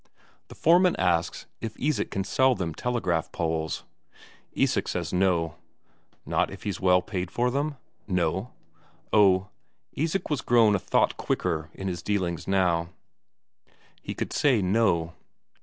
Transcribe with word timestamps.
The 0.47 0.55
foreman 0.55 0.95
asks 0.95 1.45
if 1.59 1.79
Isak 1.79 2.09
can 2.09 2.23
sell 2.23 2.55
them 2.55 2.73
telegraph 2.73 3.31
poles. 3.31 3.83
Isak 4.51 4.87
says 4.87 5.13
no. 5.13 5.57
Not 6.25 6.49
if 6.49 6.63
he's 6.63 6.79
well 6.81 7.03
paid 7.03 7.29
for 7.29 7.51
them? 7.51 7.75
No. 8.07 8.49
Oh, 9.13 9.49
Isak 9.93 10.27
was 10.31 10.41
grown 10.41 10.73
a 10.73 10.79
thought 10.79 11.17
quicker 11.17 11.69
in 11.75 11.87
his 11.87 12.01
dealings 12.01 12.47
now, 12.47 12.89
he 14.01 14.15
could 14.15 14.33
say 14.33 14.59
no. 14.59 15.13